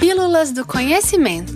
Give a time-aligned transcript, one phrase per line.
[0.00, 1.52] Pílulas do Conhecimento.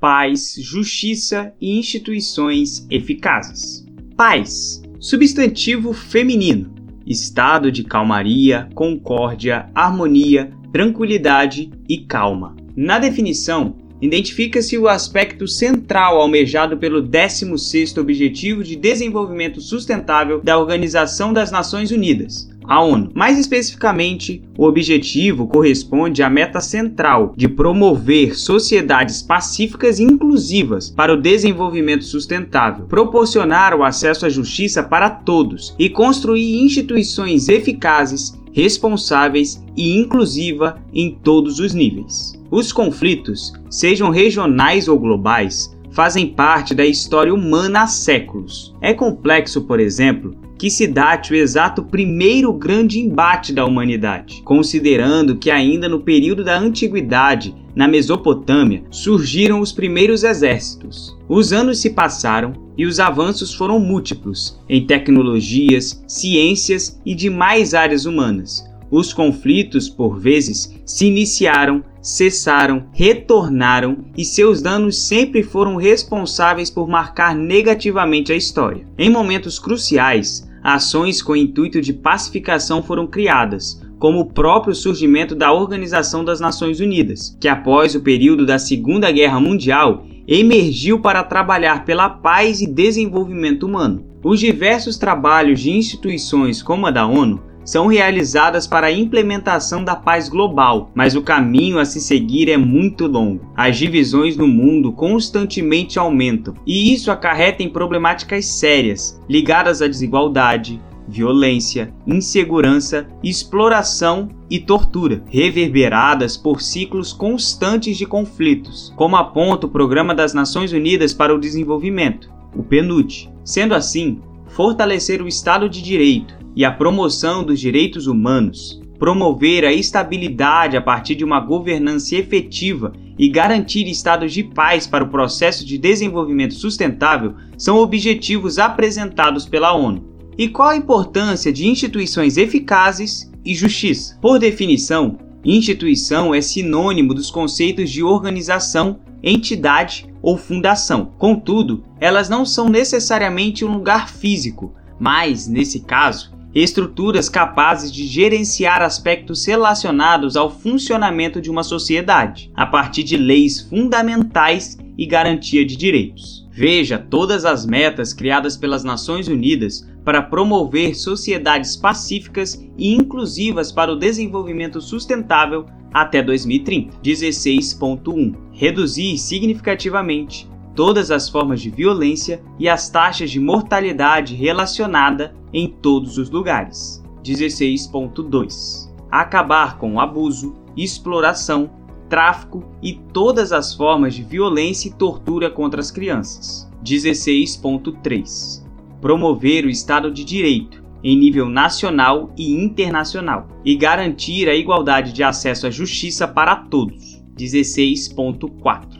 [0.00, 3.86] Paz, justiça e instituições eficazes.
[4.16, 6.74] Paz, substantivo feminino,
[7.06, 12.56] estado de calmaria, concórdia, harmonia, tranquilidade e calma.
[12.74, 21.32] Na definição, identifica-se o aspecto central almejado pelo 16º Objetivo de Desenvolvimento Sustentável da Organização
[21.32, 23.10] das Nações Unidas, a ONU.
[23.14, 31.14] Mais especificamente, o objetivo corresponde à meta central de promover sociedades pacíficas e inclusivas para
[31.14, 39.64] o desenvolvimento sustentável, proporcionar o acesso à justiça para todos e construir instituições eficazes, responsáveis
[39.76, 42.38] e inclusiva em todos os níveis.
[42.50, 48.74] Os conflitos, sejam regionais ou globais, fazem parte da história humana há séculos.
[48.80, 55.36] É complexo, por exemplo, que se date o exato primeiro grande embate da humanidade, considerando
[55.36, 61.18] que ainda no período da antiguidade, na Mesopotâmia, surgiram os primeiros exércitos.
[61.28, 68.06] Os anos se passaram e os avanços foram múltiplos em tecnologias, ciências e demais áreas
[68.06, 68.64] humanas.
[68.90, 76.88] Os conflitos, por vezes, se iniciaram, cessaram, retornaram e seus danos sempre foram responsáveis por
[76.88, 78.84] marcar negativamente a história.
[78.98, 85.52] Em momentos cruciais, ações com intuito de pacificação foram criadas, como o próprio surgimento da
[85.52, 91.84] Organização das Nações Unidas, que após o período da Segunda Guerra Mundial emergiu para trabalhar
[91.84, 94.04] pela paz e desenvolvimento humano.
[94.24, 99.94] Os diversos trabalhos de instituições como a da ONU são realizadas para a implementação da
[99.94, 103.52] paz global, mas o caminho a se seguir é muito longo.
[103.56, 110.80] As divisões no mundo constantemente aumentam, e isso acarreta em problemáticas sérias ligadas à desigualdade,
[111.06, 120.14] violência, insegurança, exploração e tortura, reverberadas por ciclos constantes de conflitos, como aponta o Programa
[120.14, 123.30] das Nações Unidas para o Desenvolvimento, o PNUD.
[123.44, 129.72] Sendo assim, fortalecer o Estado de Direito, e a promoção dos direitos humanos, promover a
[129.72, 135.66] estabilidade a partir de uma governança efetiva e garantir estados de paz para o processo
[135.66, 140.04] de desenvolvimento sustentável são objetivos apresentados pela ONU.
[140.38, 144.16] E qual a importância de instituições eficazes e justiça?
[144.20, 151.12] Por definição, instituição é sinônimo dos conceitos de organização, entidade ou fundação.
[151.18, 158.82] Contudo, elas não são necessariamente um lugar físico, mas, nesse caso, estruturas capazes de gerenciar
[158.82, 165.76] aspectos relacionados ao funcionamento de uma sociedade, a partir de leis fundamentais e garantia de
[165.76, 166.46] direitos.
[166.50, 173.90] Veja todas as metas criadas pelas Nações Unidas para promover sociedades pacíficas e inclusivas para
[173.90, 175.64] o desenvolvimento sustentável
[175.94, 176.98] até 2030.
[177.02, 185.68] 16.1 Reduzir significativamente todas as formas de violência e as taxas de mortalidade relacionada em
[185.68, 187.02] todos os lugares.
[187.24, 191.70] 16.2 Acabar com o abuso, exploração,
[192.08, 196.70] tráfico e todas as formas de violência e tortura contra as crianças.
[196.84, 198.62] 16.3
[199.00, 205.22] Promover o Estado de Direito em nível nacional e internacional e garantir a igualdade de
[205.22, 207.20] acesso à justiça para todos.
[207.36, 208.91] 16.4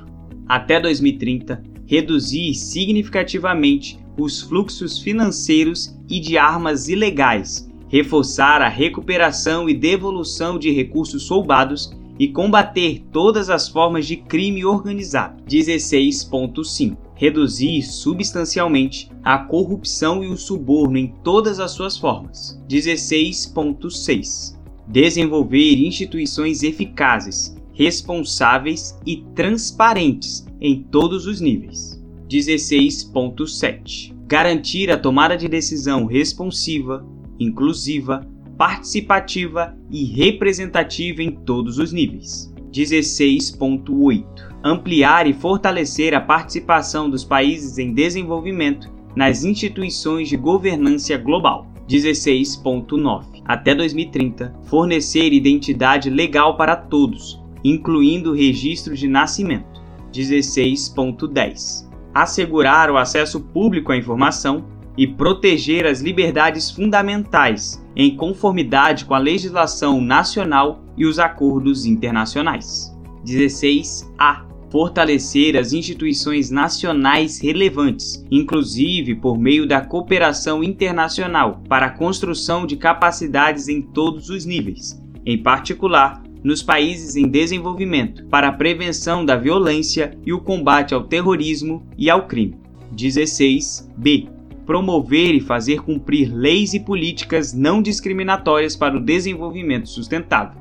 [0.52, 9.72] até 2030, reduzir significativamente os fluxos financeiros e de armas ilegais, reforçar a recuperação e
[9.72, 15.42] devolução de recursos roubados e combater todas as formas de crime organizado.
[15.44, 22.62] 16.5 Reduzir substancialmente a corrupção e o suborno em todas as suas formas.
[22.68, 32.02] 16.6 Desenvolver instituições eficazes responsáveis e transparentes em todos os níveis.
[32.28, 37.06] 16.7 Garantir a tomada de decisão responsiva,
[37.38, 42.52] inclusiva, participativa e representativa em todos os níveis.
[42.72, 44.24] 16.8
[44.64, 51.66] Ampliar e fortalecer a participação dos países em desenvolvimento nas instituições de governança global.
[51.88, 59.80] 16.9 Até 2030, fornecer identidade legal para todos, incluindo registro de nascimento.
[60.12, 64.64] 16.10 Assegurar o acesso público à informação
[64.96, 72.94] e proteger as liberdades fundamentais em conformidade com a legislação nacional e os acordos internacionais.
[73.24, 82.64] 16A fortalecer as instituições nacionais relevantes, inclusive por meio da cooperação internacional para a construção
[82.64, 89.24] de capacidades em todos os níveis, em particular nos países em desenvolvimento, para a prevenção
[89.24, 92.56] da violência e o combate ao terrorismo e ao crime.
[92.94, 94.28] 16b.
[94.66, 100.60] Promover e fazer cumprir leis e políticas não discriminatórias para o desenvolvimento sustentável.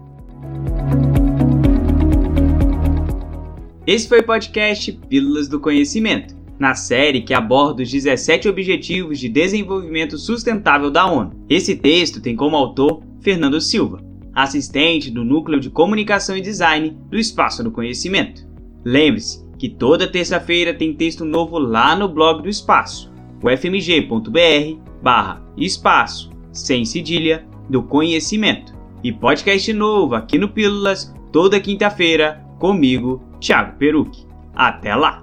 [3.85, 9.27] Esse foi o podcast Pílulas do Conhecimento, na série que aborda os 17 Objetivos de
[9.27, 11.31] Desenvolvimento Sustentável da ONU.
[11.49, 17.17] Esse texto tem como autor Fernando Silva, assistente do Núcleo de Comunicação e Design do
[17.17, 18.47] Espaço do Conhecimento.
[18.83, 23.11] Lembre-se que toda terça-feira tem texto novo lá no blog do Espaço,
[23.43, 28.73] ufmg.br barra espaço, sem cedilha, do conhecimento.
[29.03, 34.25] E podcast novo aqui no Pílulas, toda quinta-feira, comigo, Thiago Peruque.
[34.53, 35.20] Até lá!